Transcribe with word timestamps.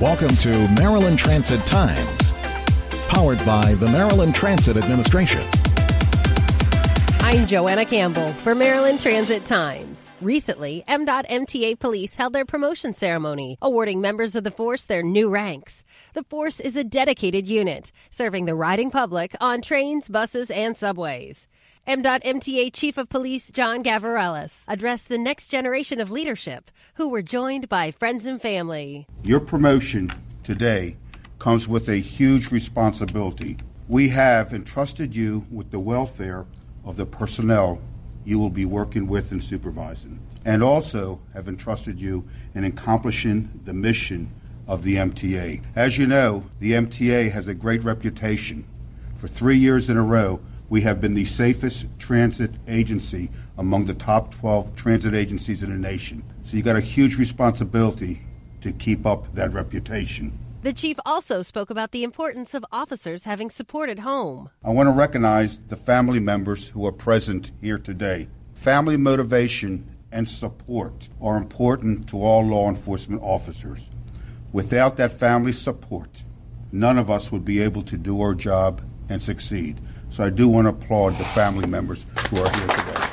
Welcome 0.00 0.36
to 0.36 0.68
Maryland 0.74 1.18
Transit 1.18 1.66
Times, 1.66 2.32
powered 3.08 3.44
by 3.44 3.74
the 3.74 3.88
Maryland 3.88 4.32
Transit 4.32 4.76
Administration. 4.76 5.44
I'm 7.18 7.48
Joanna 7.48 7.84
Campbell 7.84 8.32
for 8.34 8.54
Maryland 8.54 9.00
Transit 9.00 9.44
Times. 9.44 9.98
Recently, 10.20 10.84
MDOT 10.86 11.26
MTA 11.26 11.80
police 11.80 12.14
held 12.14 12.32
their 12.32 12.44
promotion 12.44 12.94
ceremony, 12.94 13.58
awarding 13.60 14.00
members 14.00 14.36
of 14.36 14.44
the 14.44 14.52
force 14.52 14.84
their 14.84 15.02
new 15.02 15.30
ranks. 15.30 15.84
The 16.14 16.24
force 16.24 16.58
is 16.58 16.74
a 16.74 16.84
dedicated 16.84 17.46
unit, 17.46 17.92
serving 18.10 18.46
the 18.46 18.54
riding 18.54 18.90
public 18.90 19.34
on 19.40 19.60
trains, 19.60 20.08
buses, 20.08 20.50
and 20.50 20.76
subways. 20.76 21.48
M.M 21.86 22.02
MDOT 22.02 22.22
MTA 22.24 22.72
Chief 22.72 22.96
of 22.98 23.08
Police 23.08 23.50
John 23.50 23.82
Gavrilis 23.82 24.62
addressed 24.66 25.08
the 25.08 25.18
next 25.18 25.48
generation 25.48 26.00
of 26.00 26.10
leadership, 26.10 26.70
who 26.94 27.08
were 27.08 27.22
joined 27.22 27.68
by 27.68 27.90
friends 27.90 28.24
and 28.26 28.40
family. 28.40 29.06
Your 29.22 29.40
promotion 29.40 30.12
today 30.44 30.96
comes 31.38 31.68
with 31.68 31.88
a 31.88 31.96
huge 31.96 32.50
responsibility. 32.50 33.58
We 33.86 34.08
have 34.10 34.52
entrusted 34.52 35.14
you 35.14 35.46
with 35.50 35.70
the 35.70 35.80
welfare 35.80 36.46
of 36.84 36.96
the 36.96 37.06
personnel 37.06 37.80
you 38.24 38.38
will 38.38 38.50
be 38.50 38.64
working 38.64 39.06
with 39.06 39.30
and 39.32 39.42
supervising, 39.42 40.20
and 40.44 40.62
also 40.62 41.20
have 41.34 41.48
entrusted 41.48 42.00
you 42.00 42.26
in 42.54 42.64
accomplishing 42.64 43.60
the 43.64 43.72
mission 43.72 44.30
of 44.68 44.82
the 44.82 44.96
MTA. 44.96 45.62
As 45.74 45.98
you 45.98 46.06
know, 46.06 46.44
the 46.60 46.72
MTA 46.72 47.32
has 47.32 47.48
a 47.48 47.54
great 47.54 47.82
reputation. 47.82 48.68
For 49.16 49.26
three 49.26 49.56
years 49.56 49.88
in 49.88 49.96
a 49.96 50.04
row, 50.04 50.40
we 50.68 50.82
have 50.82 51.00
been 51.00 51.14
the 51.14 51.24
safest 51.24 51.86
transit 51.98 52.52
agency 52.68 53.30
among 53.56 53.86
the 53.86 53.94
top 53.94 54.32
12 54.34 54.76
transit 54.76 55.14
agencies 55.14 55.62
in 55.62 55.70
the 55.70 55.78
nation. 55.78 56.22
So 56.42 56.56
you 56.56 56.62
got 56.62 56.76
a 56.76 56.80
huge 56.80 57.16
responsibility 57.16 58.20
to 58.60 58.72
keep 58.72 59.06
up 59.06 59.34
that 59.34 59.52
reputation. 59.52 60.38
The 60.62 60.72
chief 60.72 60.98
also 61.06 61.42
spoke 61.42 61.70
about 61.70 61.92
the 61.92 62.02
importance 62.02 62.52
of 62.52 62.64
officers 62.70 63.22
having 63.22 63.48
support 63.48 63.88
at 63.88 64.00
home. 64.00 64.50
I 64.62 64.70
want 64.70 64.88
to 64.88 64.92
recognize 64.92 65.58
the 65.68 65.76
family 65.76 66.20
members 66.20 66.68
who 66.68 66.84
are 66.84 66.92
present 66.92 67.52
here 67.60 67.78
today. 67.78 68.28
Family 68.54 68.96
motivation 68.96 69.88
and 70.10 70.28
support 70.28 71.08
are 71.22 71.36
important 71.36 72.08
to 72.08 72.22
all 72.22 72.44
law 72.44 72.68
enforcement 72.68 73.22
officers. 73.22 73.88
Without 74.52 74.96
that 74.96 75.12
family 75.12 75.52
support, 75.52 76.22
none 76.72 76.96
of 76.98 77.10
us 77.10 77.30
would 77.30 77.44
be 77.44 77.60
able 77.60 77.82
to 77.82 77.98
do 77.98 78.20
our 78.22 78.34
job 78.34 78.80
and 79.08 79.20
succeed. 79.20 79.78
So 80.10 80.24
I 80.24 80.30
do 80.30 80.48
want 80.48 80.64
to 80.64 80.70
applaud 80.70 81.10
the 81.18 81.24
family 81.24 81.66
members 81.66 82.06
who 82.30 82.38
are 82.38 82.50
here 82.50 82.68
today. 82.68 83.08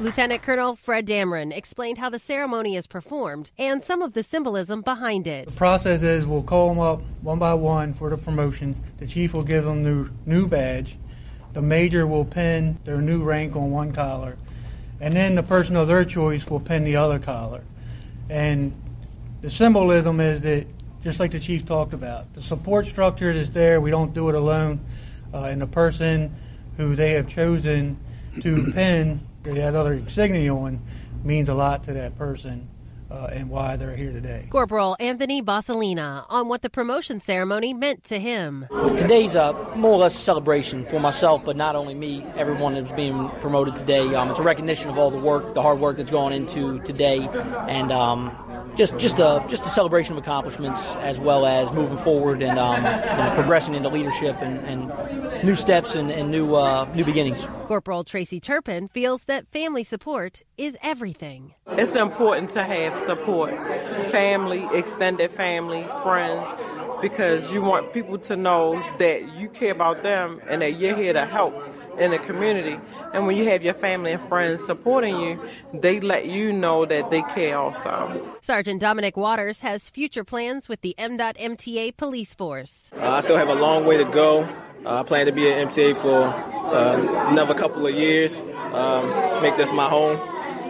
Lieutenant 0.00 0.42
Colonel 0.42 0.76
Fred 0.76 1.06
Dameron 1.06 1.52
explained 1.52 1.98
how 1.98 2.08
the 2.08 2.18
ceremony 2.20 2.76
is 2.76 2.86
performed 2.86 3.50
and 3.58 3.82
some 3.82 4.02
of 4.02 4.12
the 4.12 4.22
symbolism 4.22 4.80
behind 4.82 5.26
it. 5.26 5.46
The 5.46 5.56
process 5.56 6.02
is 6.02 6.26
we'll 6.26 6.42
call 6.42 6.68
them 6.68 6.78
up 6.78 7.02
one 7.22 7.38
by 7.38 7.54
one 7.54 7.94
for 7.94 8.10
the 8.10 8.16
promotion. 8.16 8.80
The 8.98 9.06
chief 9.06 9.34
will 9.34 9.42
give 9.42 9.64
them 9.64 9.82
their 9.82 10.06
new 10.24 10.46
badge. 10.46 10.96
The 11.52 11.62
major 11.62 12.06
will 12.06 12.24
pin 12.24 12.78
their 12.84 13.00
new 13.00 13.24
rank 13.24 13.56
on 13.56 13.70
one 13.70 13.92
collar. 13.92 14.36
And 15.00 15.14
then 15.14 15.34
the 15.34 15.42
person 15.42 15.76
of 15.76 15.88
their 15.88 16.04
choice 16.04 16.46
will 16.48 16.60
pin 16.60 16.84
the 16.84 16.96
other 16.96 17.18
collar. 17.18 17.62
And 18.28 18.72
the 19.40 19.50
symbolism 19.50 20.20
is 20.20 20.40
that 20.42 20.66
just 21.04 21.20
like 21.20 21.30
the 21.30 21.40
chief 21.40 21.64
talked 21.64 21.92
about. 21.92 22.34
The 22.34 22.40
support 22.40 22.86
structure 22.86 23.30
is 23.30 23.50
there. 23.50 23.80
We 23.80 23.90
don't 23.90 24.12
do 24.12 24.28
it 24.28 24.34
alone. 24.34 24.80
Uh, 25.32 25.44
and 25.44 25.60
the 25.60 25.66
person 25.66 26.34
who 26.76 26.96
they 26.96 27.12
have 27.12 27.28
chosen 27.28 27.98
to 28.40 28.72
pin 28.74 29.20
that 29.44 29.74
other 29.74 29.92
insignia 29.92 30.54
on 30.54 30.80
means 31.24 31.48
a 31.48 31.54
lot 31.54 31.84
to 31.84 31.92
that 31.92 32.18
person 32.18 32.68
uh, 33.10 33.28
and 33.32 33.48
why 33.48 33.76
they're 33.76 33.96
here 33.96 34.12
today. 34.12 34.48
Corporal 34.50 34.96
Anthony 35.00 35.42
Bossalina 35.42 36.24
on 36.28 36.48
what 36.48 36.62
the 36.62 36.70
promotion 36.70 37.20
ceremony 37.20 37.72
meant 37.72 38.04
to 38.04 38.18
him. 38.18 38.66
Today's 38.96 39.34
a 39.34 39.52
more 39.76 39.92
or 39.92 39.98
less 39.98 40.14
a 40.14 40.18
celebration 40.18 40.84
for 40.84 41.00
myself, 41.00 41.44
but 41.44 41.56
not 41.56 41.76
only 41.76 41.94
me, 41.94 42.24
everyone 42.36 42.74
that's 42.74 42.92
being 42.92 43.28
promoted 43.40 43.76
today. 43.76 44.14
Um, 44.14 44.30
it's 44.30 44.38
a 44.38 44.42
recognition 44.42 44.90
of 44.90 44.98
all 44.98 45.10
the 45.10 45.18
work, 45.18 45.54
the 45.54 45.62
hard 45.62 45.80
work 45.80 45.96
that's 45.96 46.10
gone 46.10 46.32
into 46.32 46.80
today, 46.80 47.28
and 47.68 47.92
um, 47.92 48.30
just 48.78 48.96
just 48.96 49.18
a 49.18 49.44
just 49.48 49.64
a 49.64 49.68
celebration 49.68 50.12
of 50.16 50.22
accomplishments 50.22 50.80
as 50.96 51.18
well 51.20 51.44
as 51.44 51.72
moving 51.72 51.98
forward 51.98 52.42
and 52.42 52.58
um, 52.58 52.76
you 52.76 52.82
know, 52.82 53.32
progressing 53.34 53.74
into 53.74 53.88
leadership 53.88 54.36
and, 54.40 54.60
and 54.60 55.44
new 55.44 55.56
steps 55.56 55.96
and, 55.96 56.10
and 56.12 56.30
new 56.30 56.54
uh, 56.54 56.88
new 56.94 57.04
beginnings. 57.04 57.46
Corporal 57.64 58.04
Tracy 58.04 58.38
Turpin 58.40 58.88
feels 58.88 59.24
that 59.24 59.48
family 59.48 59.82
support 59.82 60.42
is 60.56 60.76
everything. 60.82 61.54
It's 61.66 61.96
important 61.96 62.50
to 62.50 62.62
have 62.62 62.98
support, 63.00 63.50
family, 64.10 64.66
extended 64.72 65.32
family, 65.32 65.84
friends, 66.02 66.46
because 67.02 67.52
you 67.52 67.62
want 67.62 67.92
people 67.92 68.18
to 68.18 68.36
know 68.36 68.80
that 68.98 69.36
you 69.36 69.48
care 69.48 69.72
about 69.72 70.04
them 70.04 70.40
and 70.48 70.62
that 70.62 70.78
you're 70.78 70.96
here 70.96 71.12
to 71.12 71.26
help 71.26 71.54
in 71.98 72.10
the 72.10 72.18
community. 72.18 72.78
And 73.12 73.26
when 73.26 73.36
you 73.36 73.44
have 73.48 73.62
your 73.62 73.74
family 73.74 74.12
and 74.12 74.28
friends 74.28 74.64
supporting 74.66 75.20
you, 75.20 75.40
they 75.72 76.00
let 76.00 76.26
you 76.26 76.52
know 76.52 76.84
that 76.86 77.10
they 77.10 77.22
care 77.22 77.58
also. 77.58 78.36
Sergeant 78.40 78.80
Dominic 78.80 79.16
Waters 79.16 79.60
has 79.60 79.88
future 79.88 80.24
plans 80.24 80.68
with 80.68 80.80
the 80.80 80.94
MDOT 80.98 81.36
MTA 81.36 81.96
police 81.96 82.34
force. 82.34 82.90
Uh, 82.94 83.08
I 83.08 83.20
still 83.20 83.36
have 83.36 83.48
a 83.48 83.54
long 83.54 83.84
way 83.84 83.96
to 83.96 84.04
go. 84.04 84.42
Uh, 84.84 85.00
I 85.00 85.02
plan 85.02 85.26
to 85.26 85.32
be 85.32 85.48
an 85.50 85.68
MTA 85.68 85.96
for 85.96 86.22
uh, 86.22 87.28
another 87.30 87.54
couple 87.54 87.86
of 87.86 87.94
years, 87.94 88.40
um, 88.72 89.42
make 89.42 89.56
this 89.56 89.72
my 89.72 89.88
home. 89.88 90.20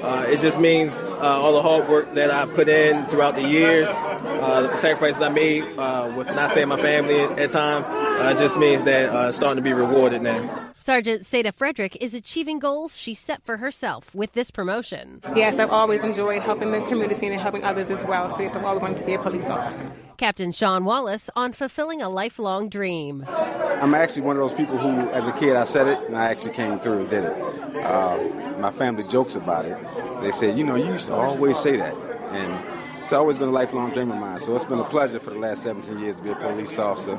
Uh, 0.03 0.27
it 0.28 0.41
just 0.41 0.60
means 0.60 0.99
uh, 0.99 1.19
all 1.21 1.53
the 1.53 1.62
hard 1.62 1.89
work 1.89 2.15
that 2.15 2.31
I 2.31 2.47
put 2.47 2.69
in 2.69 3.05
throughout 3.06 3.34
the 3.34 3.43
years, 3.43 3.89
uh, 3.91 4.62
the 4.62 4.77
sacrifices 4.77 5.21
I 5.21 5.28
made 5.28 5.65
uh, 5.77 6.12
with 6.16 6.28
not 6.28 6.53
seeing 6.53 6.69
my 6.69 6.77
family 6.77 7.21
at 7.21 7.50
times, 7.50 7.89
uh, 7.89 8.33
it 8.34 8.39
just 8.39 8.59
means 8.59 8.84
that 8.84 9.10
uh, 9.10 9.28
it's 9.28 9.37
starting 9.37 9.56
to 9.56 9.62
be 9.62 9.72
rewarded 9.72 10.22
now. 10.22 10.68
Sergeant 10.88 11.25
Seda 11.25 11.53
Frederick 11.53 11.99
is 12.00 12.15
achieving 12.15 12.59
goals 12.59 12.97
she 12.97 13.12
set 13.12 13.44
for 13.44 13.59
herself 13.59 14.15
with 14.15 14.32
this 14.32 14.50
promotion. 14.50 15.21
Yes, 15.37 15.59
I've 15.59 15.69
always 15.69 16.03
enjoyed 16.03 16.41
helping 16.41 16.72
the 16.72 16.81
community 16.81 17.26
and 17.26 17.38
helping 17.38 17.62
others 17.62 17.91
as 17.91 18.03
well. 18.04 18.34
So 18.34 18.41
yes, 18.41 18.56
I'm 18.56 18.65
always 18.65 18.81
going 18.81 18.94
to 18.94 19.04
be 19.04 19.12
a 19.12 19.19
police 19.19 19.50
officer. 19.50 19.93
Captain 20.16 20.50
Sean 20.50 20.87
Wallace 20.87 21.28
on 21.37 21.53
fulfilling 21.53 22.00
a 22.00 22.09
lifelong 22.09 22.71
dream. 22.71 23.27
I'm 23.28 23.94
actually 23.94 24.22
one 24.22 24.37
of 24.37 24.41
those 24.41 24.54
people 24.54 24.78
who, 24.78 25.10
as 25.10 25.27
a 25.27 25.32
kid, 25.32 25.56
I 25.56 25.65
said 25.65 25.88
it 25.88 25.98
and 26.06 26.16
I 26.16 26.31
actually 26.31 26.54
came 26.54 26.81
through 26.81 27.00
and 27.00 27.10
did 27.10 27.25
it. 27.25 27.37
Uh, 27.84 28.56
my 28.59 28.71
family 28.71 29.04
jokes 29.04 29.37
about 29.37 29.66
it. 29.66 29.77
They 30.22 30.32
said, 30.32 30.59
you 30.59 30.65
know, 30.65 30.75
you 30.75 30.87
used 30.87 31.09
to 31.09 31.12
always 31.12 31.59
say 31.59 31.77
that. 31.77 31.94
And 32.31 32.88
it's 33.00 33.12
always 33.12 33.36
been 33.36 33.48
a 33.48 33.53
lifelong 33.53 33.91
dream 33.91 34.10
of 34.10 34.19
mine. 34.19 34.41
So 34.41 34.56
it's 34.56 34.64
been 34.64 34.78
a 34.78 34.84
pleasure 34.88 35.20
for 35.20 35.31
the 35.31 35.38
last 35.38 35.62
17 35.62 35.98
years 35.98 36.16
to 36.16 36.22
be 36.22 36.31
a 36.31 36.36
police 36.36 36.78
officer, 36.78 37.16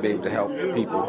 be 0.00 0.08
able 0.08 0.24
to 0.24 0.30
help 0.30 0.50
people, 0.74 1.02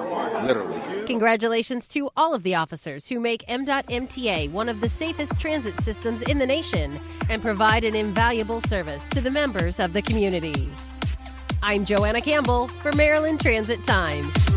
literally. 0.44 0.80
Congratulations 1.06 1.88
to 1.90 2.10
all 2.16 2.34
of 2.34 2.44
the 2.44 2.56
officers 2.56 3.08
who 3.08 3.20
make 3.20 3.44
M.M 3.48 3.62
MDOT 3.62 3.86
MTA 3.90 4.52
one 4.52 4.70
of 4.70 4.82
the 4.82 4.90
safest 4.90 5.40
transit 5.40 5.74
systems 5.84 6.22
in 6.24 6.40
the 6.40 6.46
nation 6.46 7.00
and 7.30 7.42
provide 7.42 7.84
an 7.84 7.96
invaluable 7.96 8.62
service 8.62 9.02
to 9.12 9.22
the 9.22 9.32
members 9.32 9.80
of 9.80 9.94
the 9.94 10.02
community. 10.02 10.70
I'm 11.62 11.86
Joanna 11.86 12.22
Campbell 12.22 12.68
for 12.68 12.92
Maryland 12.94 13.40
Transit 13.40 13.86
Times. 13.86 14.51